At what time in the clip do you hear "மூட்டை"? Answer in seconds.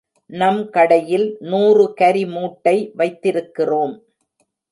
2.25-2.75